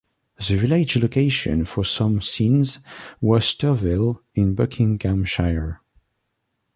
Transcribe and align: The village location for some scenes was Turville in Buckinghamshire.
The 0.37 0.57
village 0.57 0.95
location 0.97 1.63
for 1.63 1.83
some 1.85 2.21
scenes 2.23 2.79
was 3.21 3.45
Turville 3.53 4.21
in 4.33 4.55
Buckinghamshire. 4.55 5.79